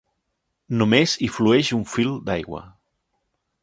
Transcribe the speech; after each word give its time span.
Només 0.79 1.13
hi 1.27 1.31
flueix 1.37 1.71
un 1.81 1.87
fil 1.95 2.19
d'aigua. 2.31 2.67